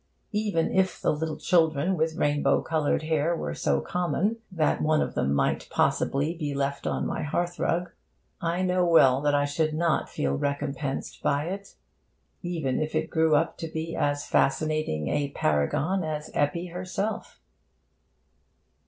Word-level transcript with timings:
Even 0.33 0.71
if 0.75 1.03
little 1.03 1.37
children 1.37 1.95
with 1.95 2.15
rainbow 2.15 2.63
coloured 2.63 3.03
hair 3.03 3.35
were 3.37 3.53
so 3.53 3.81
common 3.81 4.37
that 4.51 4.81
one 4.81 4.99
of 4.99 5.13
them 5.13 5.31
might 5.31 5.67
possibly 5.69 6.33
be 6.33 6.55
left 6.55 6.87
on 6.87 7.05
my 7.05 7.21
hearth 7.21 7.59
rug, 7.59 7.91
I 8.41 8.63
know 8.63 8.83
well 8.83 9.21
that 9.21 9.35
I 9.35 9.45
should 9.45 9.75
not 9.75 10.09
feel 10.09 10.33
recompensed 10.33 11.21
by 11.21 11.43
it, 11.49 11.75
even 12.41 12.79
if 12.81 12.95
it 12.95 13.11
grew 13.11 13.35
up 13.35 13.59
to 13.59 13.67
be 13.67 13.95
as 13.95 14.25
fascinating 14.25 15.07
a 15.07 15.29
paragon 15.35 16.03
as 16.03 16.31
Eppie 16.33 16.69
herself. 16.71 17.39